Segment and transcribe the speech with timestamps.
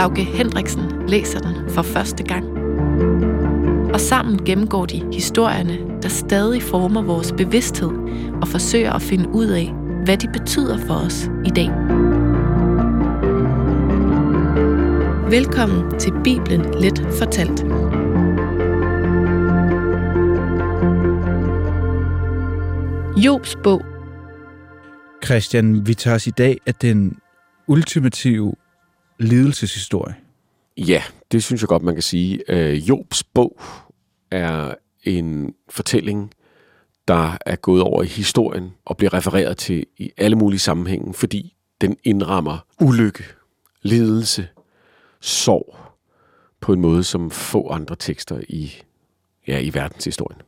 [0.00, 2.44] Lauke Hendriksen læser den for første gang.
[3.94, 7.90] Og sammen gennemgår de historierne, der stadig former vores bevidsthed
[8.42, 9.72] og forsøger at finde ud af,
[10.04, 11.68] hvad de betyder for os i dag.
[15.30, 17.64] Velkommen til Bibelen Let Fortalt.
[23.24, 23.82] Jobs bog.
[25.24, 27.18] Christian, vi tager os i dag af den
[27.66, 28.54] ultimative
[29.20, 30.14] lidelseshistorie.
[30.76, 31.02] Ja,
[31.32, 32.42] det synes jeg godt, man kan sige.
[32.48, 33.60] Øh, Jobs bog
[34.30, 36.32] er en fortælling,
[37.08, 41.54] der er gået over i historien og bliver refereret til i alle mulige sammenhænge, fordi
[41.80, 43.24] den indrammer ulykke,
[43.82, 44.48] lidelse,
[45.20, 45.76] sorg
[46.60, 48.72] på en måde, som få andre tekster i,
[49.48, 50.40] ja, i verdenshistorien.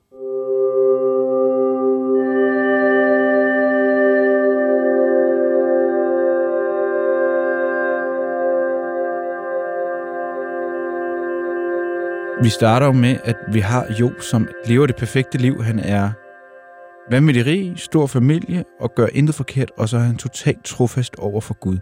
[12.42, 15.62] Vi starter jo med, at vi har Jo, som lever det perfekte liv.
[15.62, 16.10] Han er
[17.10, 21.40] vanvittig rig, stor familie og gør intet forkert, og så er han totalt trofast over
[21.40, 21.78] for Gud.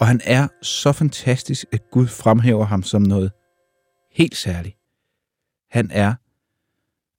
[0.00, 3.32] Og han er så fantastisk, at Gud fremhæver ham som noget
[4.12, 4.76] helt særligt.
[5.70, 6.14] Han er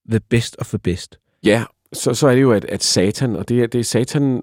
[0.09, 1.19] the best of the best.
[1.43, 1.63] Ja,
[1.93, 4.41] så, så er det jo, at, at Satan, og det er, det er Satan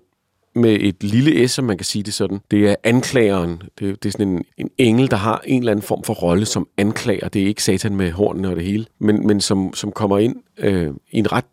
[0.54, 2.40] med et lille s, som man kan sige det sådan.
[2.50, 3.62] Det er anklageren.
[3.78, 6.46] Det, det er sådan en, en engel, der har en eller anden form for rolle
[6.46, 7.28] som anklager.
[7.28, 10.36] Det er ikke Satan med hornene og det hele, men, men som, som kommer ind
[10.58, 11.44] øh, i en ret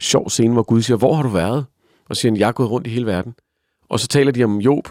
[0.00, 1.66] sjov scene, hvor Gud siger, hvor har du været?
[2.08, 3.34] Og siger han, jeg er gået rundt i hele verden.
[3.88, 4.88] Og så taler de om Job,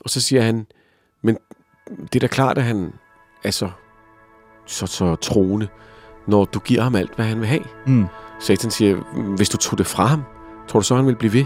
[0.00, 0.66] og så siger han,
[1.22, 1.38] men
[1.88, 2.92] det er da klart, at han
[3.44, 3.70] er så,
[4.66, 5.68] så, så troende,
[6.26, 7.64] når du giver ham alt, hvad han vil have.
[7.86, 8.06] Mm.
[8.40, 8.96] Satan siger,
[9.36, 10.22] hvis du tog det fra ham,
[10.68, 11.44] tror du så, han vil blive ved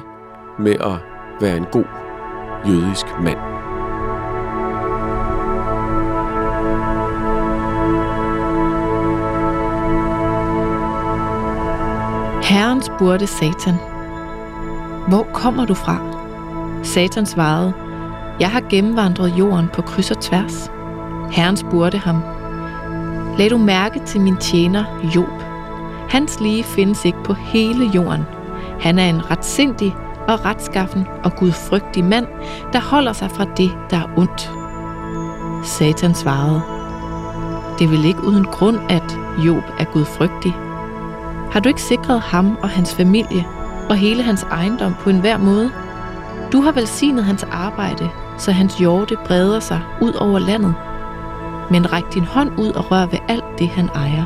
[0.59, 0.99] med at
[1.41, 1.85] være en god
[2.69, 3.39] jødisk mand?
[12.45, 13.75] Herren spurgte Satan,
[15.09, 15.97] Hvor kommer du fra?
[16.83, 17.73] Satan svarede,
[18.41, 20.71] Jeg har gennemvandret jorden på kryds og tværs.
[21.31, 22.23] Herren spurgte ham,
[23.39, 24.85] Lad du mærke til min tjener
[25.15, 25.43] Job.
[26.09, 28.23] Hans lige findes ikke på hele jorden.
[28.81, 29.95] Han er en retsindig
[30.29, 32.27] og retskaffen og gudfrygtig mand,
[32.73, 34.51] der holder sig fra det, der er ondt.
[35.67, 36.63] Satan svarede,
[37.79, 40.57] Det vil ikke uden grund, at Job er gudfrygtig.
[41.53, 43.47] Har du ikke sikret ham og hans familie
[43.91, 45.71] og hele hans ejendom på enhver måde?
[46.53, 50.75] Du har velsignet hans arbejde, så hans hjorte breder sig ud over landet.
[51.71, 54.25] Men ræk din hånd ud og rør ved alt det, han ejer.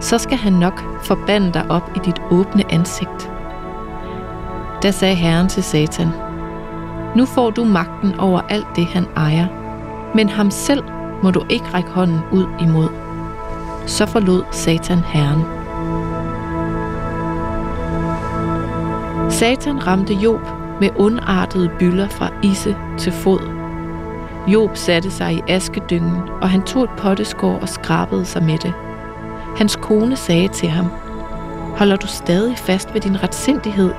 [0.00, 3.29] Så skal han nok forbande dig op i dit åbne ansigt.
[4.82, 6.08] Da sagde Herren til Satan,
[7.16, 9.46] Nu får du magten over alt det, han ejer,
[10.14, 10.84] men ham selv
[11.22, 12.88] må du ikke række hånden ud imod.
[13.86, 15.42] Så forlod Satan Herren.
[19.30, 20.40] Satan ramte Job
[20.80, 23.40] med ondartede bylder fra isse til fod.
[24.48, 28.74] Job satte sig i askedyngen, og han tog et potteskår og skrabede sig med det.
[29.56, 30.86] Hans kone sagde til ham,
[31.76, 33.90] Holder du stadig fast ved din retsindighed?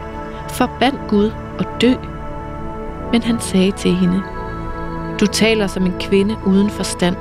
[0.51, 1.93] Forband Gud og dø.
[3.11, 4.21] Men han sagde til hende,
[5.19, 7.15] Du taler som en kvinde uden forstand.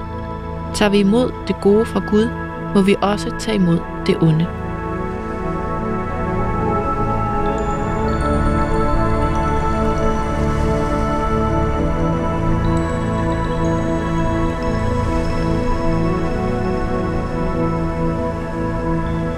[0.75, 2.29] Tager vi imod det gode fra Gud,
[2.75, 4.47] må vi også tage imod det onde.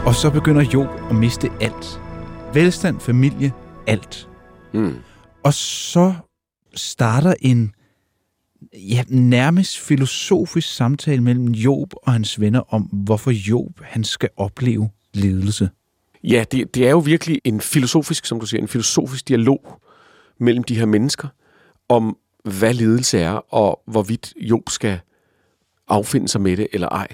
[0.07, 2.01] Og så begynder Job at miste alt.
[2.55, 3.53] Velstand, familie,
[3.87, 4.29] alt.
[4.75, 4.95] Mm.
[5.45, 6.15] Og så
[6.75, 7.75] starter en
[8.75, 14.91] ja, nærmest filosofisk samtale mellem Job og hans venner om, hvorfor Job han skal opleve
[15.15, 15.71] lidelse.
[16.25, 19.81] Ja, det, det er jo virkelig en filosofisk, som du siger, en filosofisk dialog
[20.41, 21.29] mellem de her mennesker
[21.89, 25.01] om, hvad lidelse er, og hvorvidt Job skal
[25.89, 27.09] affinde sig med det eller ej.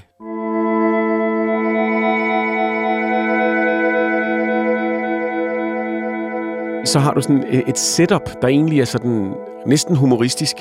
[6.92, 9.34] Så har du sådan et setup, der egentlig er sådan
[9.66, 10.56] næsten humoristisk,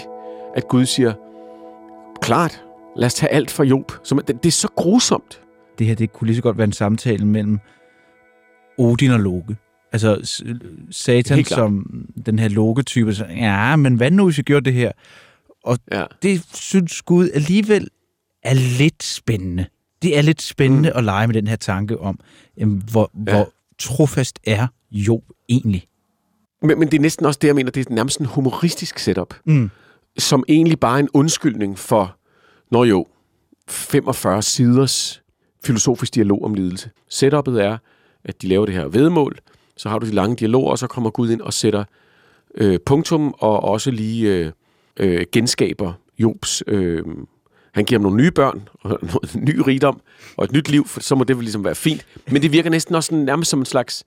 [0.56, 1.14] at Gud siger,
[2.22, 2.64] klart.
[2.96, 3.92] Lad os tage alt fra Job.
[4.04, 5.42] Som, det, det er så grusomt.
[5.80, 7.60] Det her, det kunne lige så godt være en samtale mellem
[8.78, 9.56] Odin og Loke.
[9.92, 10.42] Altså
[10.92, 11.86] Satan som
[12.26, 13.14] den her Loke-type.
[13.14, 14.92] Så, ja, men hvad nu, hvis vi gjorde det her?
[15.92, 16.06] Ja.
[16.22, 17.88] Det synes Gud alligevel
[18.44, 19.66] er lidt spændende.
[20.02, 20.98] Det er lidt spændende mm.
[20.98, 22.20] at lege med den her tanke om,
[22.58, 23.32] jamen, hvor, ja.
[23.32, 23.50] hvor
[23.80, 25.88] trofast er Job egentlig.
[26.62, 29.34] Men, men det er næsten også det, jeg mener, det er nærmest en humoristisk setup,
[29.46, 29.70] Mm.
[30.18, 32.16] som egentlig bare er en undskyldning for,
[32.72, 33.08] når jo,
[33.70, 35.22] 45 siders
[35.64, 36.90] filosofisk dialog om lidelse.
[37.10, 37.78] Setupet er,
[38.24, 39.38] at de laver det her vedmål,
[39.78, 41.84] så har du de lange dialoger, og så kommer Gud ind og sætter
[42.56, 44.52] øh, punktum, og også lige øh,
[45.00, 46.64] øh, genskaber Jobs...
[46.68, 47.04] Øh,
[47.74, 50.02] han giver ham nogle nye børn, og noget ny rigdom,
[50.38, 52.06] og et nyt liv, for så må det vel ligesom være fint.
[52.32, 54.04] Men det virker næsten også sådan, nærmest som en slags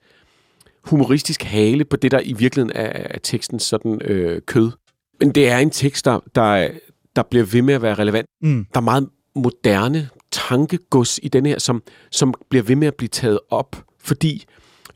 [0.83, 4.71] humoristisk hale på det, der i virkeligheden er, er tekstens sådan øh, kød.
[5.19, 6.69] Men det er en tekst, der, der,
[7.15, 8.27] der bliver ved med at være relevant.
[8.41, 8.65] Mm.
[8.73, 13.09] Der er meget moderne tankegods i den her, som, som bliver ved med at blive
[13.09, 14.45] taget op, fordi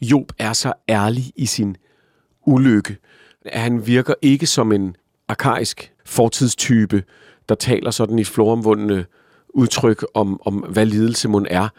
[0.01, 1.77] Job er så ærlig i sin
[2.47, 2.97] ulykke.
[3.53, 4.95] Han virker ikke som en
[5.27, 7.03] arkaisk fortidstype,
[7.49, 9.05] der taler sådan i floromvundne
[9.49, 11.69] udtryk om, om hvad lidelse mon er.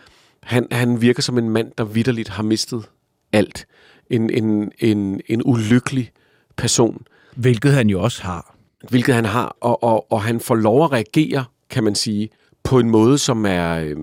[0.43, 2.85] Han, han virker som en mand, der vidderligt har mistet
[3.33, 3.67] alt.
[4.11, 6.11] En, en, en, en ulykkelig
[6.57, 7.07] person,
[7.37, 8.57] Hvilket han jo også har.
[8.91, 12.29] hvilket han har, og, og, og han får lov at reagere, kan man sige,
[12.65, 13.97] på en måde, som er øh,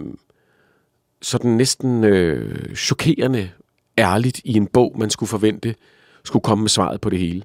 [1.22, 3.50] sådan næsten øh, chokerende
[3.98, 5.76] ærligt i en bog, man skulle forvente,
[6.24, 7.44] skulle komme med svaret på det hele.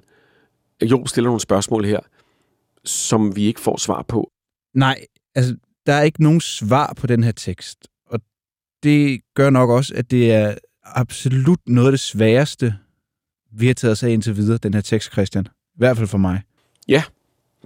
[0.81, 1.99] Job stiller nogle spørgsmål her,
[2.85, 4.31] som vi ikke får svar på.
[4.73, 7.87] Nej, altså, der er ikke nogen svar på den her tekst.
[8.07, 8.19] Og
[8.83, 10.55] det gør nok også, at det er
[10.95, 12.75] absolut noget af det sværeste,
[13.51, 15.45] vi har taget os af indtil videre, den her tekst, Christian.
[15.45, 16.41] I hvert fald for mig.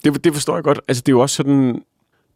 [0.04, 0.80] Det, det forstår jeg godt.
[0.88, 1.82] Altså, det er jo også sådan...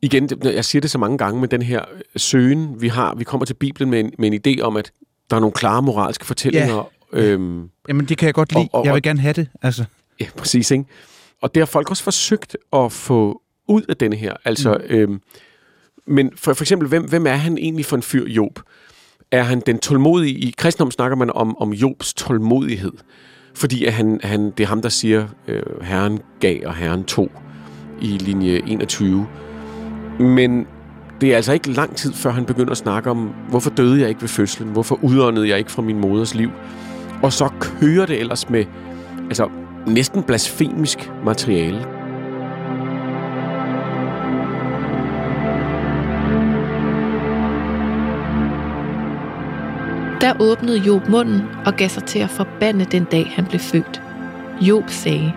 [0.02, 1.86] Igen, det- jeg siger det så mange gange med den her
[2.16, 3.16] søgen, vi har.
[3.16, 4.92] Vi kommer til Bibelen med en, med en idé om, at
[5.30, 6.76] der er nogle klare moralske fortællinger.
[7.14, 8.70] Øhm, Jamen, det kan jeg godt lide.
[8.72, 9.48] Og- og- jeg vil gerne have det.
[9.62, 9.86] Altså,
[10.20, 10.86] Ja, præcis, ikke?
[11.42, 14.34] Og det har folk også forsøgt at få ud af denne her.
[14.46, 14.96] Altså, mm.
[14.96, 15.22] øhm,
[16.08, 18.60] men for, for eksempel, hvem, hvem er han egentlig for en fyr, Job?
[19.32, 20.34] Er han den tålmodige?
[20.34, 22.92] I kristendom snakker man om, om Jobs tålmodighed.
[23.56, 27.32] Fordi at han, han, det er ham, der siger, øh, herren gav og herren tog
[28.02, 29.28] i linje 21.
[30.20, 30.68] Men
[31.22, 34.10] det er altså ikke lang tid, før han begynder at snakke om, hvorfor døde jeg
[34.10, 34.70] ikke ved fødslen?
[34.70, 36.50] Hvorfor udåndede jeg ikke fra min moders liv?
[37.24, 38.66] Og så kører det ellers med
[39.26, 39.50] altså,
[39.88, 41.97] næsten blasfemisk materiale.
[50.22, 54.02] Der åbnede Job munden og gav sig til at forbande den dag, han blev født.
[54.62, 55.34] Job sagde,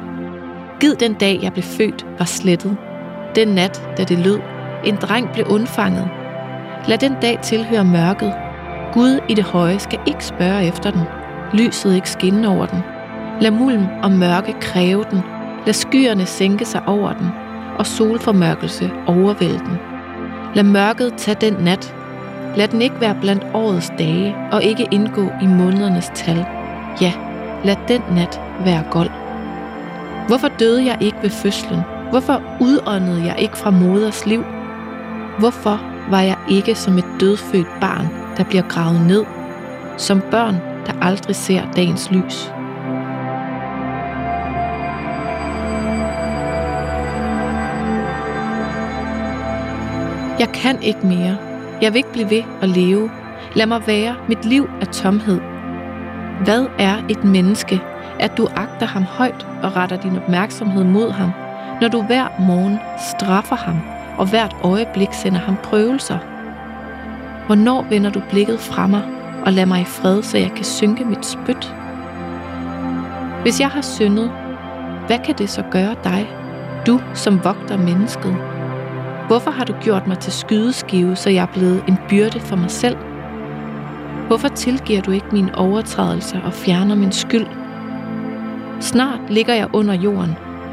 [0.81, 2.77] Gid den dag, jeg blev født, var slettet.
[3.35, 4.41] Den nat, da det lød,
[4.85, 6.09] en dreng blev undfanget.
[6.89, 8.33] Lad den dag tilhøre mørket.
[8.93, 11.03] Gud i det høje skal ikke spørge efter den.
[11.53, 12.79] Lyset ikke skinne over den.
[13.41, 15.21] Lad mulm og mørke kræve den.
[15.67, 17.29] Lad skyerne sænke sig over den,
[17.79, 19.79] og solformørkelse overvælde den.
[20.55, 21.95] Lad mørket tage den nat,
[22.57, 26.47] Lad den ikke være blandt årets dage og ikke indgå i månedernes tal.
[27.01, 27.13] Ja,
[27.65, 29.11] lad den nat være gold.
[30.29, 31.81] Hvorfor døde jeg ikke ved fødslen?
[32.11, 34.45] Hvorfor udåndede jeg ikke fra moders liv?
[35.39, 39.25] Hvorfor var jeg ikke som et dødfødt barn, der bliver gravet ned?
[39.97, 40.55] Som børn,
[40.87, 42.53] der aldrig ser dagens lys?
[50.39, 51.50] Jeg kan ikke mere.
[51.83, 53.11] Jeg vil ikke blive ved at leve.
[53.55, 54.17] Lad mig være.
[54.29, 55.41] Mit liv er tomhed.
[56.45, 57.81] Hvad er et menneske,
[58.21, 61.31] at du agter ham højt og retter din opmærksomhed mod ham,
[61.81, 62.79] når du hver morgen
[63.11, 63.77] straffer ham
[64.19, 66.19] og hvert øjeblik sender ham prøvelser?
[67.47, 69.03] Hvornår vender du blikket fra mig
[69.47, 71.75] og lader mig i fred, så jeg kan synke mit spyt?
[73.43, 74.33] Hvis jeg har syndet,
[75.07, 76.29] hvad kan det så gøre dig,
[76.87, 78.50] du som vogter mennesket?
[79.31, 82.71] Hvorfor har du gjort mig til skydeskive, så jeg er blevet en byrde for mig
[82.71, 82.97] selv?
[84.27, 87.47] Hvorfor tilgiver du ikke mine overtrædelser og fjerner min skyld?
[88.81, 90.31] Snart ligger jeg under jorden.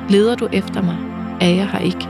[0.10, 0.98] Leder du efter mig,
[1.42, 2.08] er jeg her ikke.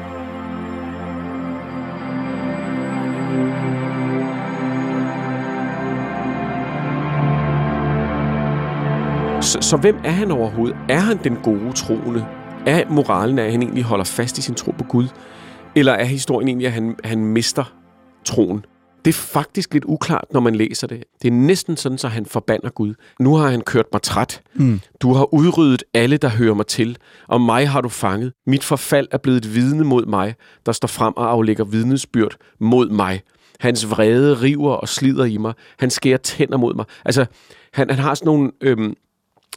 [9.42, 10.78] Så, så hvem er han overhovedet?
[10.90, 12.26] Er han den gode troende?
[12.66, 15.08] Er moralen, at han egentlig holder fast i sin tro på Gud?
[15.78, 17.74] Eller er historien egentlig, at han, han mister
[18.26, 18.66] troen?
[19.06, 21.04] Det er faktisk lidt uklart, når man læser det.
[21.22, 22.94] Det er næsten sådan, så han forbander Gud.
[23.20, 24.42] Nu har han kørt mig træt.
[24.54, 24.80] Mm.
[25.02, 28.34] Du har udryddet alle, der hører mig til, og mig har du fanget.
[28.48, 32.90] Mit forfald er blevet et vidne mod mig, der står frem og aflægger vidnesbyrd mod
[32.90, 33.22] mig.
[33.60, 35.54] Hans vrede river og slider i mig.
[35.80, 36.86] Han skærer tænder mod mig.
[37.06, 37.26] Altså,
[37.74, 38.94] han, han har sådan nogle, øhm,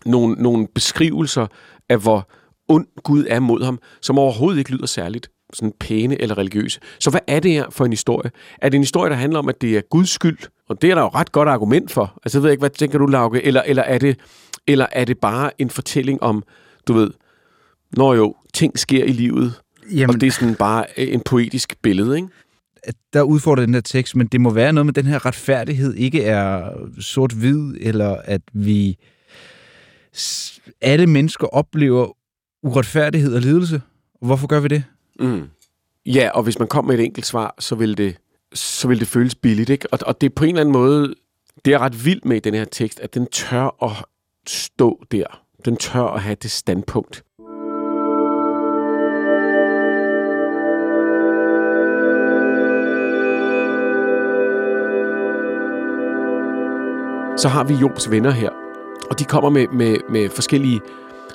[0.07, 1.47] nogle, nogle beskrivelser
[1.89, 2.31] af, hvor
[2.69, 6.81] ond Gud er mod ham, som overhovedet ikke lyder særligt sådan pæne eller religiøse.
[6.99, 8.31] Så hvad er det her for en historie?
[8.63, 10.39] Er det en historie, der handler om, at det er Guds skyld?
[10.69, 12.21] Og det er der jo ret godt argument for.
[12.25, 13.43] Altså, jeg ved ikke, hvad tænker du, Lauke?
[13.43, 14.19] Eller, eller, er det,
[14.67, 16.43] eller er det bare en fortælling om,
[16.89, 17.11] du ved,
[17.97, 19.55] når jo, ting sker i livet,
[19.93, 22.29] Jamen, og det er sådan bare en poetisk billede, ikke?
[23.13, 26.25] der udfordrer den der tekst, men det må være noget med, den her retfærdighed ikke
[26.25, 28.99] er sort-hvid, eller at vi
[30.81, 32.17] alle mennesker oplever
[32.63, 33.83] uretfærdighed og lidelse.
[34.23, 34.85] Hvorfor gør vi det?
[35.21, 35.49] Mm.
[36.07, 38.17] Ja, og hvis man kom med et enkelt svar, så vil det,
[38.55, 39.71] så vil det føles billigt.
[39.71, 39.93] Ikke?
[39.93, 41.15] Og, og det er på en eller anden måde,
[41.65, 44.05] det er ret vildt med i den her tekst, at den tør at
[44.47, 45.43] stå der.
[45.65, 47.25] Den tør at have det standpunkt.
[57.37, 58.51] Så har vi Jobs venner her,
[59.11, 60.81] og de kommer med, med, med forskellige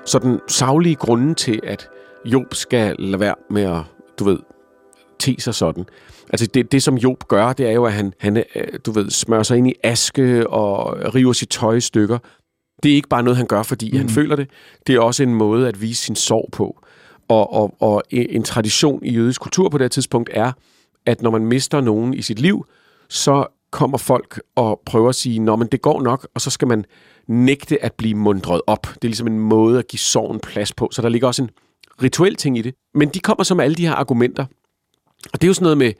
[0.06, 1.90] sådan savlige grunde til, at
[2.26, 3.82] Job skal lade være med at,
[4.20, 4.40] du ved,
[5.20, 5.86] te sig sådan.
[6.30, 9.10] Altså det, det, som Job gør, det er jo, at han, han øh, du ved,
[9.10, 12.18] smører sig ind i aske og river sit tøj i stykker.
[12.84, 13.98] Det er ikke bare noget, han gør, fordi mm.
[13.98, 14.50] han føler det.
[14.88, 16.80] Det er også en måde at vise sin sorg på.
[17.28, 20.52] Og, og, og en tradition i jødisk kultur på det tidspunkt er,
[21.06, 22.66] at når man mister nogen i sit liv,
[23.10, 26.86] så kommer folk og prøver at sige, at det går nok, og så skal man
[27.28, 28.88] nægte at blive mundret op.
[28.88, 30.90] Det er ligesom en måde at give sorgen plads på.
[30.92, 31.50] Så der ligger også en
[32.04, 32.76] rituel ting i det.
[32.94, 34.46] Men de kommer så med alle de her argumenter.
[35.34, 35.94] Og det er jo sådan noget med,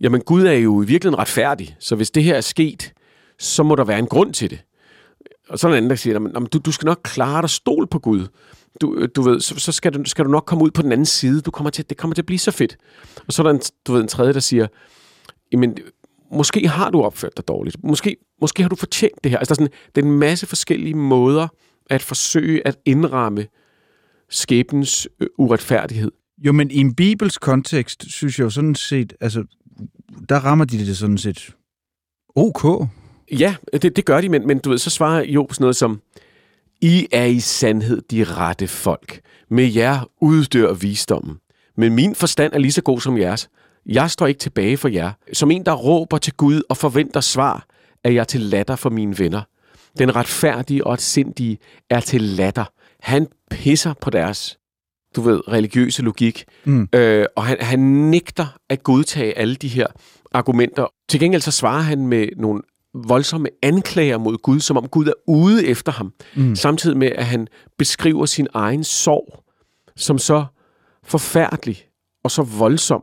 [0.00, 2.92] jamen Gud er jo i virkeligheden retfærdig, så hvis det her er sket,
[3.38, 4.64] så må der være en grund til det.
[5.48, 7.50] Og så er der en anden, der siger, jamen, du, du skal nok klare dig
[7.50, 8.26] stol på Gud.
[8.80, 10.92] Du, øh, du ved, så, så skal, du, skal du nok komme ud på den
[10.92, 11.40] anden side.
[11.40, 12.76] Du kommer til, det kommer til at blive så fedt.
[13.26, 14.66] Og så er der en, du ved, en tredje, der siger,
[15.52, 15.76] jamen,
[16.32, 17.76] måske har du opført dig dårligt.
[17.84, 19.38] Måske, måske har du fortjent det her.
[19.38, 21.48] Altså, der er, sådan, det er en masse forskellige måder
[21.90, 23.46] at forsøge at indramme
[24.32, 26.10] skæbens øh, uretfærdighed.
[26.38, 29.44] Jo, men i en bibels kontekst, synes jeg jo sådan set, altså,
[30.28, 31.54] der rammer de det sådan set
[32.36, 32.88] ok.
[33.32, 36.00] Ja, det, det gør de, men, men du ved, så svarer Job sådan noget som,
[36.80, 39.20] I er i sandhed de rette folk.
[39.50, 41.36] Med jer uddør visdommen.
[41.76, 43.50] Men min forstand er lige så god som jeres.
[43.86, 45.12] Jeg står ikke tilbage for jer.
[45.32, 47.66] Som en, der råber til Gud og forventer svar,
[48.04, 49.42] er jeg til latter for mine venner.
[49.98, 51.58] Den retfærdige og sindige
[51.90, 52.64] er til latter.
[53.02, 54.58] Han pisser på deres,
[55.16, 56.88] du ved, religiøse logik, mm.
[56.94, 59.86] øh, og han, han nægter at godtage alle de her
[60.32, 60.86] argumenter.
[61.08, 62.62] Til gengæld så svarer han med nogle
[62.94, 66.12] voldsomme anklager mod Gud, som om Gud er ude efter ham.
[66.36, 66.56] Mm.
[66.56, 69.44] Samtidig med, at han beskriver sin egen sorg
[69.96, 70.44] som så
[71.04, 71.76] forfærdelig
[72.24, 73.02] og så voldsom,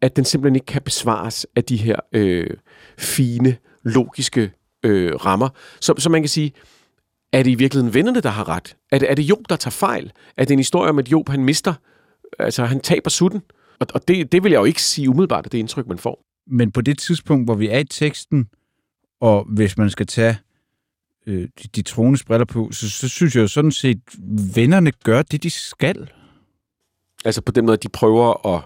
[0.00, 2.50] at den simpelthen ikke kan besvares af de her øh,
[2.98, 5.48] fine, logiske øh, rammer.
[5.80, 6.52] Så, så man kan sige,
[7.32, 8.76] er det i virkeligheden vennerne, der har ret?
[8.92, 10.12] Er det, er det Job, der tager fejl?
[10.36, 11.74] Er det en historie om, at Job han mister,
[12.38, 13.42] altså han taber sutten?
[13.78, 16.24] Og, og det, det vil jeg jo ikke sige umiddelbart, at det indtryk, man får.
[16.46, 18.48] Men på det tidspunkt, hvor vi er i teksten,
[19.20, 20.38] og hvis man skal tage
[21.26, 24.00] øh, de, de troendes briller på, så, så synes jeg jo sådan set,
[24.54, 26.10] vennerne gør det, de skal.
[27.24, 28.62] Altså på den måde, at de prøver at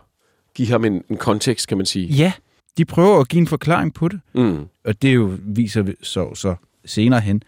[0.54, 2.06] give ham en, en kontekst, kan man sige.
[2.06, 2.32] Ja,
[2.78, 4.20] de prøver at give en forklaring på det.
[4.34, 4.64] Mm.
[4.84, 6.54] Og det jo viser så, så
[6.84, 7.42] senere hen.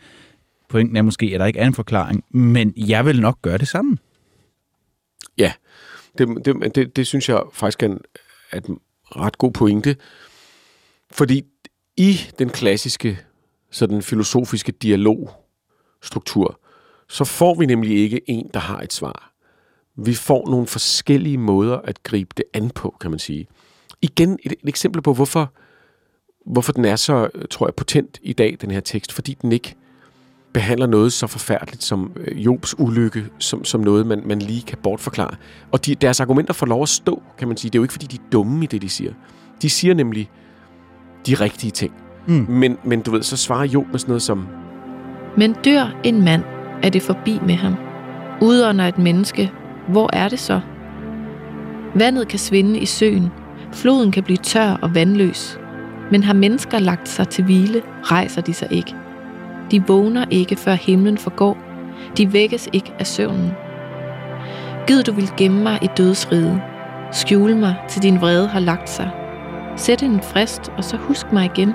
[0.69, 3.69] Pointen er måske, at der ikke er en forklaring, men jeg vil nok gøre det
[3.69, 3.99] samme.
[5.39, 5.53] Ja,
[6.19, 7.99] det, det, det, det synes jeg faktisk er en,
[8.51, 9.97] er en ret god pointe.
[11.11, 11.43] Fordi
[11.97, 13.19] i den klassiske
[13.71, 16.61] sådan filosofiske dialogstruktur,
[17.09, 19.33] så får vi nemlig ikke en, der har et svar.
[19.97, 23.47] Vi får nogle forskellige måder at gribe det an på, kan man sige.
[24.03, 25.53] Igen et, et eksempel på, hvorfor,
[26.47, 29.13] hvorfor den er så, tror jeg, potent i dag, den her tekst.
[29.13, 29.75] Fordi den ikke
[30.57, 34.79] behandler noget så forfærdeligt som øh, Jobs ulykke, som, som noget, man, man lige kan
[34.83, 35.37] bortforklare.
[35.73, 37.71] Og de, deres argumenter får lov at stå, kan man sige.
[37.71, 39.13] Det er jo ikke, fordi de er dumme i det, de siger.
[39.63, 40.31] De siger nemlig
[41.27, 41.93] de rigtige ting.
[42.27, 42.47] Mm.
[42.49, 44.47] Men, men du ved, så svarer Job med sådan noget som...
[45.37, 46.43] Men dør en mand,
[46.83, 47.75] er det forbi med ham.
[48.43, 49.53] Udånder et menneske,
[49.89, 50.61] hvor er det så?
[51.95, 53.29] Vandet kan svinde i søen,
[53.73, 55.59] floden kan blive tør og vandløs,
[56.11, 58.95] men har mennesker lagt sig til hvile, rejser de sig ikke.
[59.71, 61.57] De vågner ikke, før himlen forgår.
[62.17, 63.53] De vækkes ikke af søvnen.
[64.87, 66.61] Gid du vil gemme mig i dødsriget.
[67.13, 69.11] Skjule mig, til din vrede har lagt sig.
[69.77, 71.73] Sæt en frist, og så husk mig igen.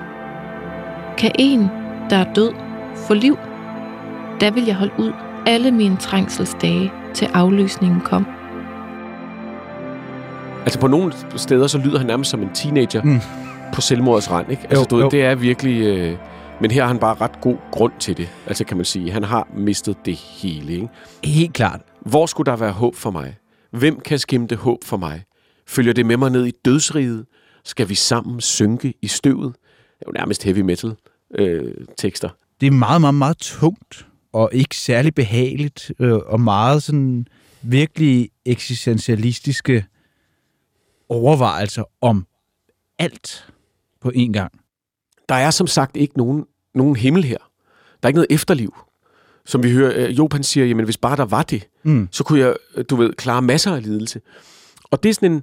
[1.18, 1.68] Kan en,
[2.10, 2.52] der er død,
[3.06, 3.38] få liv?
[4.40, 5.12] Da vil jeg holde ud
[5.46, 8.26] alle mine trængselsdage, til afløsningen kom.
[10.64, 13.20] Altså på nogle steder, så lyder han nærmest som en teenager mm.
[13.74, 14.62] på selvmordets rand, ikke?
[14.70, 15.08] Altså, Jo, du jo.
[15.08, 15.82] det er virkelig...
[15.82, 16.16] Øh,
[16.62, 18.28] men her har han bare ret god grund til det.
[18.46, 20.88] Altså kan man sige, han har mistet det hele, ikke?
[21.24, 21.80] Helt klart.
[22.00, 23.36] Hvor skulle der være håb for mig?
[23.70, 25.24] Hvem kan skimte håb for mig?
[25.66, 27.26] Følger det med mig ned i dødsriget?
[27.64, 29.54] Skal vi sammen synke i støvet?
[29.98, 30.96] Det er jo nærmest heavy metal
[31.34, 32.28] øh, tekster.
[32.60, 37.26] Det er meget, meget, meget tungt, og ikke særlig behageligt, øh, og meget sådan
[37.62, 39.86] virkelig eksistentialistiske
[41.08, 42.26] overvejelser om
[42.98, 43.52] alt
[44.00, 44.52] på én gang.
[45.28, 47.38] Der er som sagt ikke nogen, nogen himmel her.
[48.02, 48.74] Der er ikke noget efterliv.
[49.46, 52.08] Som vi hører, øh, Job han siger, jamen hvis bare der var det, Mm.
[52.12, 54.20] så kunne jeg, øh, du ved, klare masser af lidelse.
[54.90, 55.42] Og det er sådan en,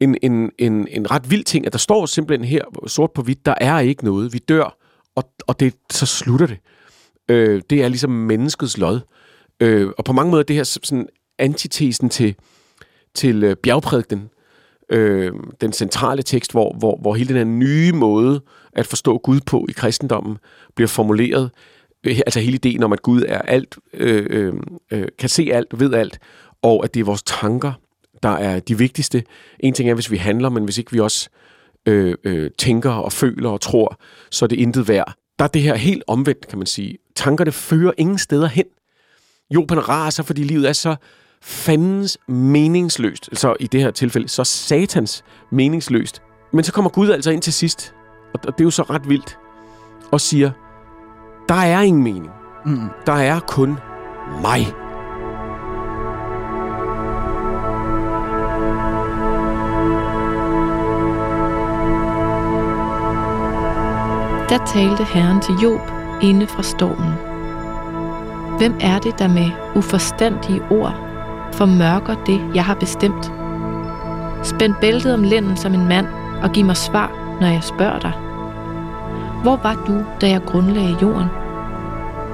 [0.00, 3.46] en, en, en, en ret vild ting, at der står simpelthen her, sort på hvidt,
[3.46, 4.32] der er ikke noget.
[4.32, 4.76] Vi dør,
[5.14, 6.58] og, og det, så slutter det.
[7.28, 9.00] Øh, det er ligesom menneskets lod.
[9.60, 11.08] Øh, og på mange måder det her sådan
[11.38, 12.34] antitesen til,
[13.14, 14.30] til øh, bjergprædiken,
[14.90, 18.40] øh, den centrale tekst, hvor, hvor, hvor hele den her nye måde
[18.72, 20.38] at forstå Gud på i kristendommen
[20.74, 21.50] bliver formuleret.
[22.06, 24.52] Øh, altså hele ideen om, at Gud er alt, øh, øh,
[24.90, 26.18] øh, kan se alt, ved alt,
[26.62, 27.72] og at det er vores tanker,
[28.22, 29.24] der er de vigtigste.
[29.60, 31.28] En ting er, hvis vi handler, men hvis ikke vi også
[31.86, 35.14] øh, øh, tænker og føler og tror, så er det intet værd.
[35.38, 36.98] Der er det her helt omvendt, kan man sige.
[37.16, 38.64] Tankerne fører ingen steder hen.
[39.50, 40.96] Jo, han raser, fordi livet er så
[41.42, 43.28] fandens meningsløst.
[43.32, 46.22] Så i det her tilfælde, så satans meningsløst.
[46.52, 47.94] Men så kommer Gud altså ind til sidst,
[48.34, 49.38] og og det er jo så ret vildt,
[50.12, 50.50] og siger,
[51.48, 52.30] der er ingen mening.
[52.66, 52.88] Mm.
[53.06, 53.78] Der er kun
[54.42, 54.66] mig.
[64.48, 65.80] Der talte Herren til Job
[66.22, 67.12] inde fra stormen.
[68.58, 71.07] Hvem er det, der med uforstandige ord
[71.52, 73.32] formørker det, jeg har bestemt?
[74.42, 76.06] Spænd bæltet om lænden som en mand,
[76.42, 78.12] og giv mig svar, når jeg spørger dig.
[79.42, 81.28] Hvor var du, da jeg grundlagde jorden?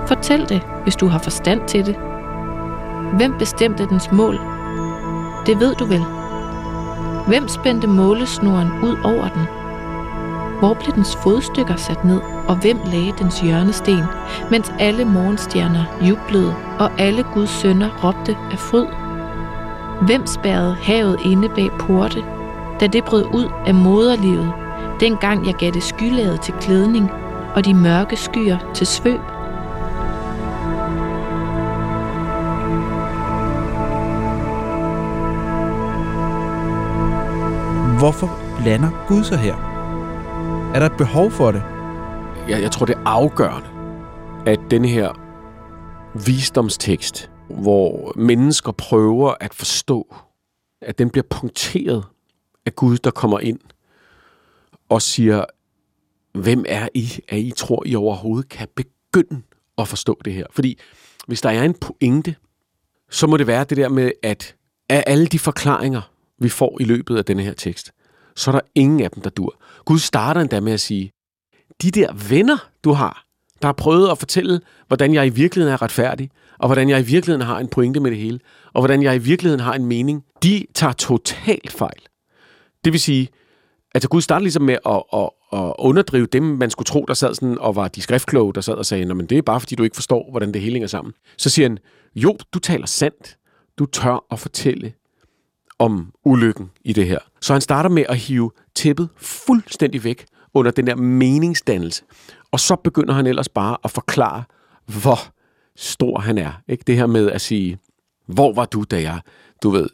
[0.07, 1.96] Fortæl det, hvis du har forstand til det.
[3.16, 4.38] Hvem bestemte dens mål?
[5.46, 6.05] Det ved du vel.
[7.27, 9.42] Hvem spændte målesnoren ud over den?
[10.59, 14.03] Hvor blev dens fodstykker sat ned, og hvem lagde dens hjørnesten,
[14.50, 19.03] mens alle morgenstjerner jublede, og alle Guds sønner råbte af fryd?
[20.06, 22.24] Hvem spærrede havet inde bag porte,
[22.80, 24.52] da det brød ud af moderlivet,
[25.00, 27.10] dengang jeg gav det skylaget til klædning,
[27.54, 29.20] og de mørke skyer til svøb?
[37.98, 39.54] Hvorfor blander Gud sig her?
[40.74, 41.62] Er der et behov for det?
[42.48, 43.68] jeg, jeg tror, det er afgørende,
[44.46, 45.08] at denne her
[46.26, 50.14] visdomstekst, hvor mennesker prøver at forstå,
[50.80, 52.04] at den bliver punkteret
[52.66, 53.61] af Gud, der kommer ind
[54.88, 55.44] og siger,
[56.35, 59.42] hvem er I, at I tror, I overhovedet kan begynde
[59.78, 60.46] at forstå det her?
[60.50, 60.78] Fordi
[61.26, 62.37] hvis der er en pointe,
[63.11, 64.57] så må det være det der med, at
[64.88, 67.92] af alle de forklaringer, vi får i løbet af denne her tekst,
[68.37, 69.57] så er der ingen af dem, der dur.
[69.85, 71.12] Gud starter endda med at sige,
[71.83, 73.23] de der venner, du har,
[73.64, 77.03] der har prøvet at fortælle, hvordan jeg i virkeligheden er retfærdig, og hvordan jeg i
[77.03, 78.40] virkeligheden har en pointe med det hele,
[78.72, 82.00] og hvordan jeg i virkeligheden har en mening, de tager totalt fejl.
[82.85, 83.29] Det vil sige,
[83.94, 87.35] altså Gud starter ligesom med at, at, at underdrive dem, man skulle tro, der sad
[87.35, 89.83] sådan og var de skriftkloge, der sad og sagde, men det er bare fordi, du
[89.83, 91.14] ikke forstår, hvordan det hele hænger sammen.
[91.37, 91.79] Så siger han,
[92.14, 93.37] jo, du taler sandt.
[93.79, 94.92] Du tør at fortælle
[95.79, 97.18] om ulykken i det her.
[97.40, 100.24] Så han starter med at hive tæppet fuldstændig væk
[100.55, 102.05] under den der meningsdannelse.
[102.54, 104.44] Og så begynder han ellers bare at forklare,
[104.86, 105.18] hvor
[105.76, 106.52] stor han er.
[106.68, 106.84] Ikke?
[106.86, 107.78] Det her med at sige,
[108.26, 109.20] hvor var du, da jeg,
[109.62, 109.88] du ved,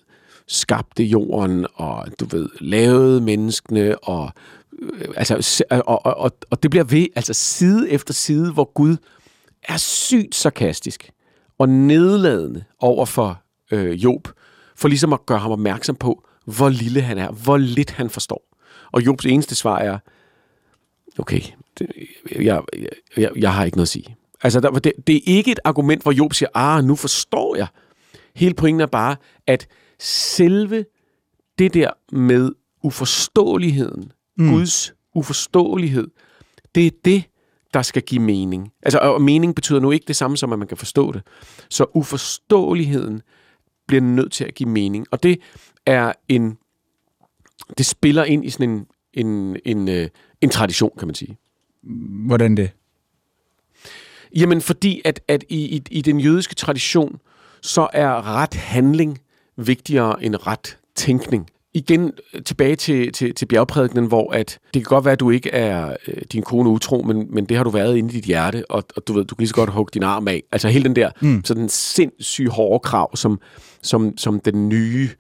[0.48, 4.30] skabte jorden, og du ved, lavede menneskene, og,
[4.82, 8.96] øh, altså, og, og, og, og det bliver ved, altså side efter side, hvor Gud
[9.62, 11.10] er sygt sarkastisk
[11.58, 14.28] og nedladende over for øh, Job,
[14.76, 18.42] for ligesom at gøre ham opmærksom på, hvor lille han er, hvor lidt han forstår.
[18.92, 19.98] Og Jobs eneste svar er,
[21.20, 21.40] okay,
[21.78, 21.88] det,
[22.36, 22.62] jeg,
[23.16, 24.16] jeg, jeg har ikke noget at sige.
[24.42, 27.66] Altså, der, det, det er ikke et argument, hvor Job siger, ah, nu forstår jeg.
[28.34, 30.84] Hele pointen er bare, at selve
[31.58, 32.50] det der med
[32.82, 34.50] uforståeligheden, mm.
[34.50, 36.08] Guds uforståelighed,
[36.74, 37.24] det er det,
[37.74, 38.72] der skal give mening.
[38.82, 41.22] Altså, og mening betyder nu ikke det samme som, at man kan forstå det.
[41.70, 43.22] Så uforståeligheden
[43.88, 45.06] bliver nødt til at give mening.
[45.10, 45.40] Og det
[45.86, 46.58] er en...
[47.78, 48.86] Det spiller ind i sådan en,
[49.26, 50.08] en, en, øh,
[50.40, 51.36] en tradition, kan man sige.
[52.26, 52.70] Hvordan det?
[54.36, 57.20] Jamen, fordi at, at i, i, i den jødiske tradition,
[57.62, 59.18] så er ret handling
[59.56, 61.46] vigtigere end ret tænkning.
[61.74, 65.30] Igen øh, tilbage til, til, til bjergprædikenen, hvor at det kan godt være, at du
[65.30, 68.24] ikke er øh, din kone utro, men, men det har du været inde i dit
[68.24, 70.42] hjerte, og, og du ved, du kan lige så godt hugge din arm af.
[70.52, 71.44] Altså hele den der mm.
[71.44, 73.40] sådan sindssygt hårde krav, som,
[73.82, 75.16] som, som den nye øh,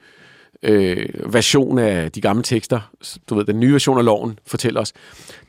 [0.62, 2.80] Øh, version af de gamle tekster,
[3.30, 4.92] du ved, den nye version af loven fortæller os.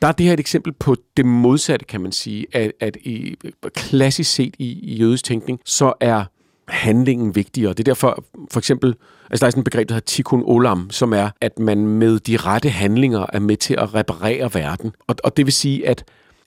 [0.01, 3.35] Der er det her et eksempel på det modsatte, kan man sige, at, at i,
[3.73, 6.23] klassisk set i, i jødisk tænkning, så er
[6.67, 7.69] handlingen vigtigere.
[7.69, 8.95] Det er derfor, for eksempel,
[9.29, 12.19] altså der er sådan et begreb, der hedder tikkun olam, som er, at man med
[12.19, 14.91] de rette handlinger er med til at reparere verden.
[15.07, 16.03] Og, og det vil sige, at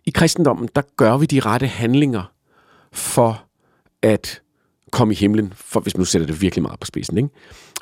[0.07, 2.33] i kristendommen, der gør vi de rette handlinger
[2.93, 3.45] for
[4.03, 4.41] at
[4.91, 7.19] komme i himlen, for hvis man nu sætter det virkelig meget på spidsen.
[7.19, 7.31] Ikke?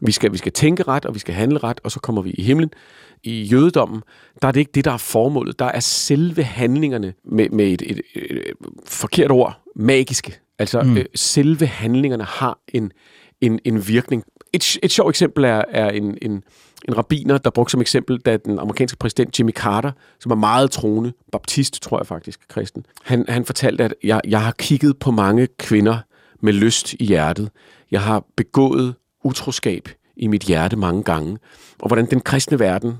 [0.07, 2.31] Vi, skal, vi skal tænke ret, og vi skal handle ret, og så kommer vi
[2.31, 2.71] i himlen.
[3.23, 4.03] I jødedommen,
[4.43, 5.59] der er det ikke det, der er formålet.
[5.59, 8.55] Der er selve handlingerne med, med et, et, et, et
[8.87, 10.39] forkert ord, magiske.
[10.59, 10.97] Altså mm.
[10.97, 12.93] øh, selve handlingerne har en,
[13.41, 14.25] en, en virkning.
[14.53, 16.45] Et, et sjovt eksempel er, er en, en,
[16.89, 20.71] en rabiner, der brugte som eksempel, da den amerikanske præsident Jimmy Carter, som var meget
[20.71, 25.11] troende, baptist tror jeg faktisk, kristen, han, han fortalte, at jeg, jeg har kigget på
[25.11, 25.99] mange kvinder
[26.41, 27.51] med lyst i hjertet.
[27.91, 31.39] Jeg har begået utroskab i mit hjerte mange gange,
[31.79, 32.95] og hvordan den kristne verden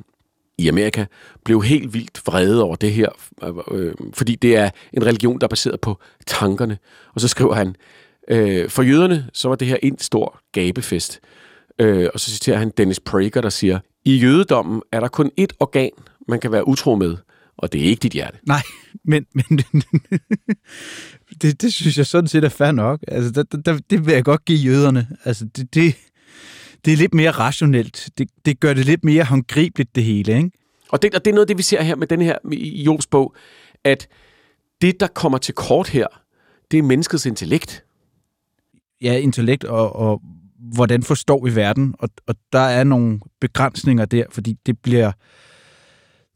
[0.59, 1.05] i Amerika
[1.45, 3.09] blev helt vildt vrede over det her,
[3.71, 6.79] øh, fordi det er en religion, der er baseret på tankerne.
[7.15, 7.77] Og så skriver han,
[8.29, 11.21] øh, for jøderne, så var det her en stor gabefest.
[11.79, 15.57] Øh, og så citerer han Dennis Prager, der siger, i jødedommen er der kun ét
[15.61, 15.91] organ,
[16.29, 17.17] man kan være utro med,
[17.57, 18.39] og det er ikke dit hjerte.
[18.47, 18.63] Nej,
[19.05, 19.45] men, men
[21.43, 23.01] det, det synes jeg sådan set er fair nok.
[23.09, 25.07] Altså, det, det, det vil jeg godt give jøderne.
[25.25, 25.95] Altså, det, det,
[26.85, 28.11] det er lidt mere rationelt.
[28.19, 30.51] Det, det gør det lidt mere håndgribeligt, det hele, ikke?
[30.89, 32.83] Og det, og det er noget af det, vi ser her med den her i
[32.83, 33.35] Jobs bog,
[33.85, 34.09] at
[34.83, 36.07] det, der kommer til kort her,
[36.71, 37.85] det er menneskets intellekt.
[39.01, 40.23] Ja, intellekt og, og
[40.75, 45.13] hvordan forstår vi verden, og, og der er nogle begrænsninger der, fordi det bliver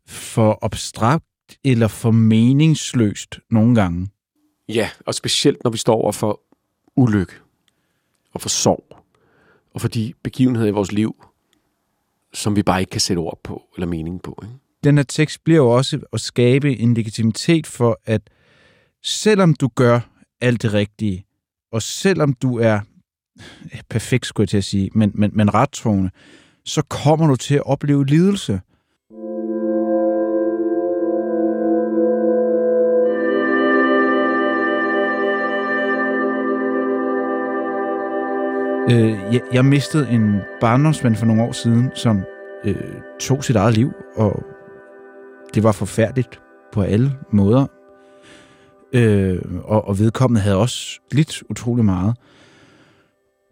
[0.07, 1.25] for abstrakt
[1.65, 4.09] eller for meningsløst nogle gange.
[4.69, 6.41] Ja, og specielt når vi står over for
[6.97, 7.33] ulykke
[8.35, 9.06] og for sorg
[9.77, 11.25] og for de begivenheder i vores liv,
[12.35, 14.39] som vi bare ikke kan sætte ord på eller mening på.
[14.43, 14.55] Ikke?
[14.85, 18.23] Den her tekst bliver jo også at skabe en legitimitet for, at
[19.03, 20.01] selvom du gør
[20.41, 21.27] alt det rigtige,
[21.73, 22.81] og selvom du er
[23.89, 26.11] perfekt, skulle jeg til at sige, men, men, men rettroende,
[26.65, 28.61] så kommer du til at opleve lidelse.
[38.91, 42.23] Øh, jeg, jeg mistede en barndomsven for nogle år siden, som
[42.65, 44.45] øh, tog sit eget liv, og
[45.55, 46.41] det var forfærdeligt
[46.73, 47.67] på alle måder.
[48.93, 52.17] Øh, og, og vedkommende havde også lidt utrolig meget.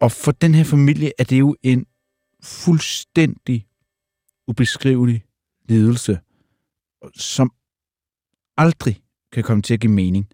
[0.01, 1.85] Og for den her familie er det jo en
[2.43, 3.67] fuldstændig
[4.47, 5.23] ubeskrivelig
[5.69, 6.19] lidelse,
[7.15, 7.51] som
[8.57, 10.27] aldrig kan komme til at give mening.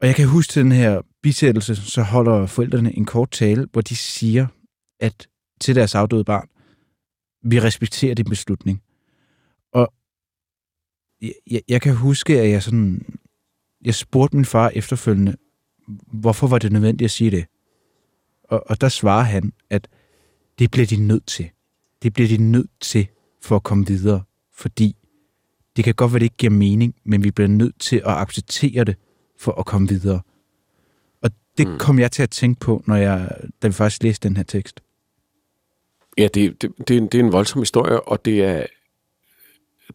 [0.00, 3.96] Og jeg kan huske den her bisættelse, så holder forældrene en kort tale, hvor de
[3.96, 4.46] siger,
[5.00, 5.28] at
[5.60, 6.48] til deres afdøde barn,
[7.42, 8.82] vi respekterer din beslutning.
[9.72, 9.92] Og
[11.50, 13.18] jeg, jeg kan huske, at jeg sådan,
[13.84, 15.36] jeg spurgte min far efterfølgende,
[16.12, 17.46] hvorfor var det nødvendigt at sige det?
[18.44, 19.88] Og, og der svarer han, at
[20.58, 21.50] det bliver de nødt til.
[22.02, 23.06] Det bliver de nødt til
[23.42, 24.96] for at komme videre, fordi
[25.76, 28.84] det kan godt være, det ikke giver mening, men vi bliver nødt til at acceptere
[28.84, 28.96] det
[29.38, 30.20] for at komme videre.
[31.58, 31.78] Det mm.
[31.78, 33.30] kom jeg til at tænke på, når jeg,
[33.62, 34.82] da vi faktisk læste den her tekst.
[36.18, 38.66] Ja, det, det, det, er, en, det er en voldsom historie, og det er,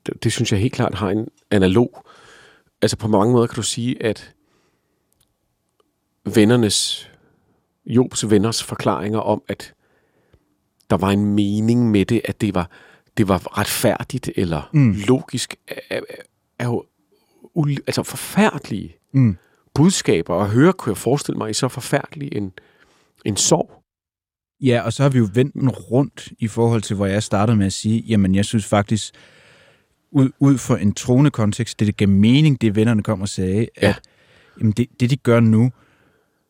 [0.05, 2.05] det, det synes jeg helt klart har en analog.
[2.81, 4.33] Altså på mange måder kan du sige, at
[6.25, 7.09] vennernes,
[7.85, 9.73] Jobs venners forklaringer om, at
[10.89, 12.69] der var en mening med det, at det var,
[13.17, 14.95] det var retfærdigt eller mm.
[15.07, 16.01] logisk, er, er,
[16.59, 16.85] er jo
[17.87, 19.37] altså forfærdelige mm.
[19.77, 22.51] Budskaber at høre, kunne jeg forestille mig, i så forfærdelig en,
[23.25, 23.83] en sorg.
[24.61, 27.57] Ja, og så har vi jo vendt den rundt i forhold til, hvor jeg startede
[27.57, 29.13] med at sige, jamen jeg synes faktisk,
[30.11, 33.67] ud, ud for en troende kontekst, det, det gav mening, det vennerne kom og sagde,
[33.81, 33.89] ja.
[33.89, 34.01] at
[34.59, 35.71] jamen, det, det, de gør nu,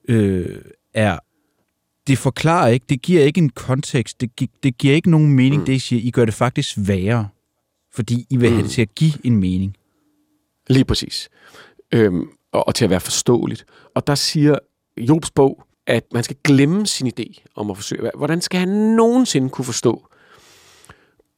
[0.10, 0.62] øh,
[0.94, 1.20] er,
[2.08, 5.60] det forklarer ikke, det giver ikke en kontekst, det, gi, det giver ikke nogen mening,
[5.60, 5.66] mm.
[5.66, 7.30] det I siger, I gør det faktisk værre,
[7.94, 8.56] fordi I vil mm.
[8.56, 9.76] have det til at give en mening.
[10.70, 11.30] Lige præcis.
[11.94, 13.65] Øhm, og, og til at være forståeligt.
[13.96, 14.60] Og der siger
[14.98, 18.12] Jobs bog, at man skal glemme sin idé om at forsøge.
[18.15, 20.08] Hvordan skal han nogensinde kunne forstå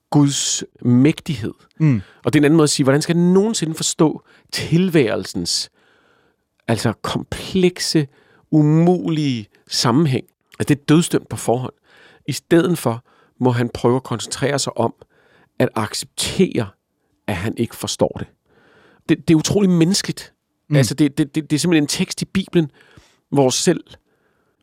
[0.10, 1.53] Guds mægtighed.
[1.79, 2.01] Mm.
[2.23, 5.69] Og det er en anden måde at sige, hvordan skal jeg nogensinde forstå tilværelsens
[6.67, 8.08] altså komplekse,
[8.51, 10.25] umulige sammenhæng?
[10.60, 11.73] At det er dødstømt på forhånd.
[12.27, 13.03] I stedet for
[13.39, 14.93] må han prøve at koncentrere sig om
[15.60, 16.67] at acceptere,
[17.27, 18.27] at han ikke forstår det.
[19.10, 20.34] Det, det er utrolig menneskeligt.
[20.69, 20.75] Mm.
[20.75, 22.71] Altså, det, det, det, det er simpelthen en tekst i Bibelen,
[23.29, 23.84] hvor selv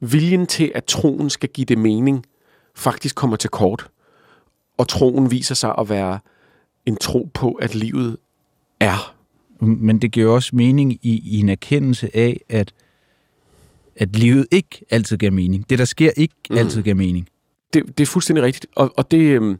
[0.00, 2.24] viljen til, at troen skal give det mening,
[2.74, 3.88] faktisk kommer til kort.
[4.78, 6.18] Og troen viser sig at være
[6.86, 8.16] en tro på, at livet
[8.80, 9.14] er.
[9.60, 12.74] Men det giver også mening i, i en erkendelse af, at,
[13.96, 15.70] at livet ikke altid giver mening.
[15.70, 16.56] Det, der sker, ikke mm.
[16.56, 17.28] altid giver mening.
[17.74, 18.66] Det, det er fuldstændig rigtigt.
[18.76, 19.58] Og, og det, øhm,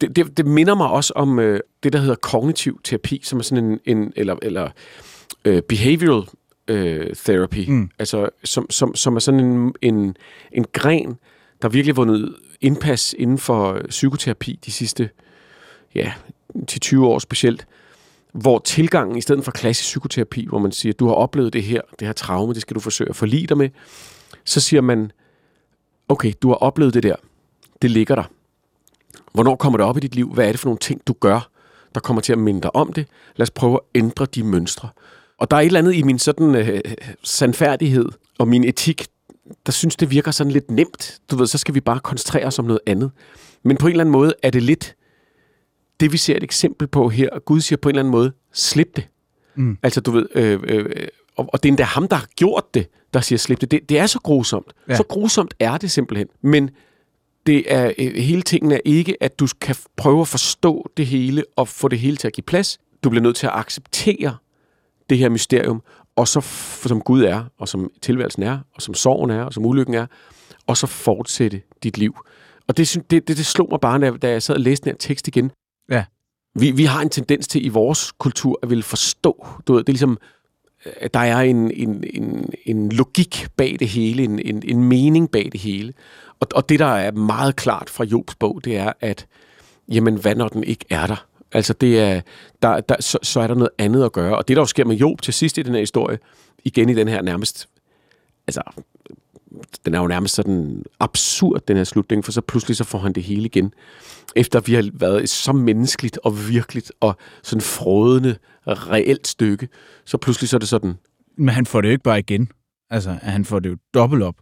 [0.00, 3.42] det, det, det minder mig også om øh, det, der hedder kognitiv terapi, som er
[3.42, 4.70] sådan en, en eller, eller
[5.44, 6.28] øh, behavioral
[6.68, 7.90] øh, therapy, mm.
[7.98, 10.16] altså, som, som, som er sådan en, en,
[10.52, 11.18] en gren,
[11.62, 15.10] der virkelig vundet indpas inden for psykoterapi de sidste
[15.94, 16.12] ja,
[16.72, 17.66] 10-20 år specielt,
[18.32, 21.80] hvor tilgangen, i stedet for klassisk psykoterapi, hvor man siger, du har oplevet det her,
[21.98, 23.68] det her traume, det skal du forsøge at forlige dig med,
[24.44, 25.12] så siger man,
[26.08, 27.16] okay, du har oplevet det der,
[27.82, 28.24] det ligger der.
[29.32, 30.34] Hvornår kommer det op i dit liv?
[30.34, 31.50] Hvad er det for nogle ting, du gør,
[31.94, 33.06] der kommer til at minde dig om det?
[33.36, 34.88] Lad os prøve at ændre de mønstre.
[35.42, 36.80] Og der er et eller andet i min sådan øh,
[37.22, 39.06] sandfærdighed og min etik,
[39.66, 41.20] der synes, det virker sådan lidt nemt.
[41.30, 43.10] Du ved, så skal vi bare koncentrere os om noget andet.
[43.62, 44.96] Men på en eller anden måde er det lidt
[46.00, 47.28] det, vi ser et eksempel på her.
[47.38, 49.08] Gud siger på en eller anden måde, slip det.
[49.54, 49.78] Mm.
[49.82, 50.86] Altså, du ved, øh, øh,
[51.36, 53.70] og, og det er endda ham, der har gjort det, der siger, slip det.
[53.70, 54.72] Det, det er så grusomt.
[54.88, 54.96] Ja.
[54.96, 56.26] Så grusomt er det simpelthen.
[56.42, 56.70] Men
[57.46, 61.44] det er øh, hele tingen er ikke, at du kan prøve at forstå det hele
[61.56, 62.78] og få det hele til at give plads.
[63.04, 64.36] Du bliver nødt til at acceptere
[65.12, 65.80] det her mysterium,
[66.16, 66.40] og så
[66.86, 70.06] som Gud er, og som tilværelsen er, og som sorgen er, og som ulykken er,
[70.66, 72.14] og så fortsætte dit liv.
[72.68, 74.98] Og det, det, det, det slog mig bare, da jeg sad og læste den her
[74.98, 75.50] tekst igen.
[75.90, 76.04] Ja.
[76.54, 79.46] Vi, vi har en tendens til i vores kultur at ville forstå.
[79.66, 80.18] Du ved, det er ligesom,
[81.00, 85.30] at der er en, en, en, en logik bag det hele, en, en, en mening
[85.30, 85.92] bag det hele.
[86.40, 89.26] Og, og det, der er meget klart fra Jobs bog, det er, at
[89.88, 91.26] jamen, hvad når den ikke er der?
[91.52, 92.20] Altså, det er,
[92.62, 94.36] der, der, så, så er der noget andet at gøre.
[94.36, 96.18] Og det, der jo sker med Job til sidst i den her historie,
[96.64, 97.68] igen i den her nærmest,
[98.46, 98.62] altså,
[99.84, 103.12] den er jo nærmest sådan absurd, den her slutning, for så pludselig så får han
[103.12, 103.74] det hele igen.
[104.36, 108.36] Efter vi har været så menneskeligt og virkeligt og sådan frodende,
[108.66, 109.68] reelt stykke,
[110.04, 110.94] så pludselig så er det sådan.
[111.36, 112.48] Men han får det jo ikke bare igen.
[112.90, 114.36] Altså, han får det jo dobbelt op.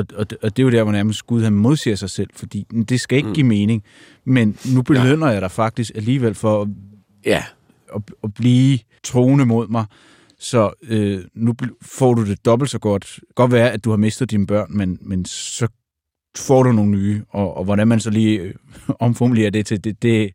[0.00, 2.66] Og, og, og det er jo der, hvor nærmest Gud han modsiger sig selv, fordi
[2.88, 3.34] det skal ikke mm.
[3.34, 3.84] give mening.
[4.24, 5.32] Men nu belønner ja.
[5.32, 6.68] jeg dig faktisk alligevel for at,
[7.26, 7.44] ja.
[7.94, 9.84] at, at blive troende mod mig.
[10.38, 13.20] Så øh, nu får du det dobbelt så godt.
[13.34, 15.68] Godt være, at du har mistet dine børn, men, men så
[16.36, 17.22] får du nogle nye.
[17.28, 18.54] Og, og hvordan man så lige øh,
[19.00, 20.30] omformulerer det til, det, det,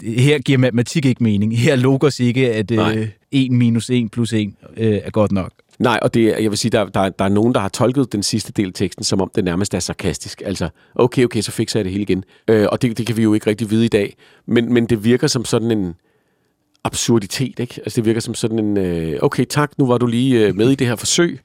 [0.00, 1.58] det, her giver matematik ikke mening.
[1.58, 5.52] Her logos ikke, at øh, 1 minus 1 plus 1 øh, er godt nok.
[5.78, 8.22] Nej, og det, jeg vil sige, der, der, der er nogen, der har tolket den
[8.22, 10.42] sidste del af teksten, som om det nærmest er sarkastisk.
[10.44, 12.24] Altså, okay, okay, så fikser jeg det hele igen.
[12.48, 14.16] Øh, og det, det kan vi jo ikke rigtig vide i dag.
[14.46, 15.94] Men, men det virker som sådan en
[16.84, 17.74] absurditet, ikke?
[17.84, 20.70] Altså, det virker som sådan en, øh, okay, tak, nu var du lige øh, med
[20.70, 21.40] i det her forsøg.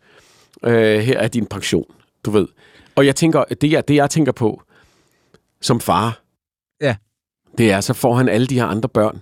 [0.66, 1.86] Øh, her er din pension,
[2.26, 2.48] du ved.
[2.96, 4.62] Og jeg tænker, det, er, det jeg tænker på
[5.62, 6.22] som far,
[6.82, 6.96] ja.
[7.58, 9.22] det er, så får han alle de her andre børn,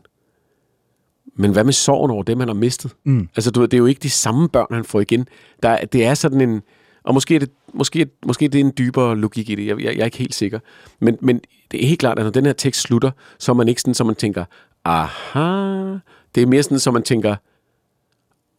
[1.39, 2.95] men hvad med sorgen over dem, han har mistet?
[3.03, 3.29] Mm.
[3.35, 5.27] Altså, du ved, det er jo ikke de samme børn, han får igen.
[5.63, 6.61] Der, det er sådan en...
[7.03, 9.67] Og måske er det, måske, måske det er en dybere logik i det.
[9.67, 10.59] Jeg, jeg, jeg er ikke helt sikker.
[10.99, 13.67] Men, men det er helt klart, at når den her tekst slutter, så er man
[13.67, 14.45] ikke sådan, så man tænker,
[14.85, 15.97] aha.
[16.35, 17.35] Det er mere sådan, så man tænker,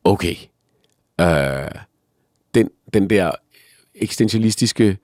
[0.04, 0.34] okay.
[1.20, 1.80] Øh,
[2.54, 3.30] den, den der
[3.94, 4.98] eksistentialistiske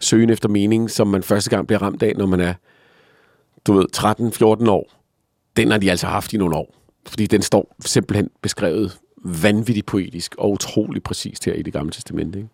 [0.00, 2.54] søgen efter mening, som man første gang bliver ramt af, når man er,
[3.66, 3.84] du ved,
[4.64, 4.92] 13-14 år,
[5.56, 6.81] den har de altså haft i nogle år.
[7.06, 12.38] Fordi den står simpelthen beskrevet vanvittigt poetisk og utrolig præcist her i det gamle testamente.
[12.38, 12.50] Ikke?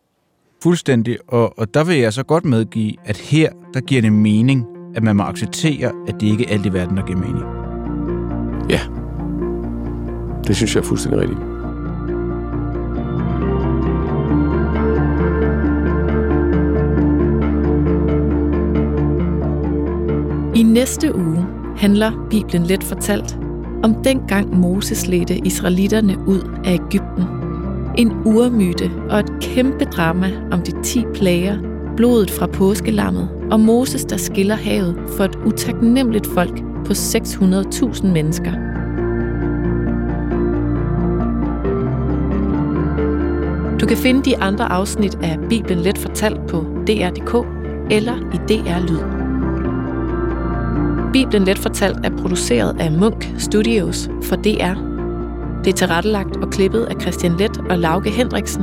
[0.63, 4.67] Fuldstændig, og, og der vil jeg så godt medgive, at her, der giver det mening,
[4.95, 7.45] at man må acceptere, at det ikke er alt i verden, der giver mening.
[8.71, 8.81] Ja,
[10.47, 11.41] det synes jeg er fuldstændig rigtigt.
[20.57, 23.48] I næste uge handler Bibelen let fortalt
[23.83, 27.25] om dengang Moses ledte israelitterne ud af Ægypten.
[27.99, 31.59] En urmyte og et kæmpe drama om de ti plager,
[31.97, 38.53] blodet fra påskelammet og Moses, der skiller havet for et utaknemmeligt folk på 600.000 mennesker.
[43.81, 47.47] Du kan finde de andre afsnit af Bibelen Let Fortalt på dr.dk
[47.91, 49.18] eller i DR Lyd.
[51.13, 54.75] Bibelen Let Fortalt er produceret af Munk Studios for DR.
[55.65, 58.63] Det er tilrettelagt og klippet af Christian Let og Lauke Hendriksen.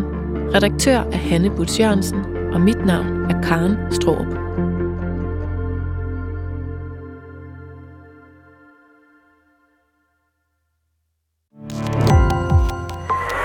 [0.55, 2.19] Redaktør er Hanne Butz Jørgensen,
[2.53, 4.27] og mit navn er Karen Strohrup.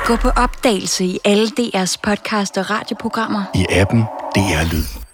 [0.07, 3.43] Gå på opdagelse i alle DR's podcast og radioprogrammer.
[3.55, 4.01] I appen
[4.35, 5.10] DR Lyd.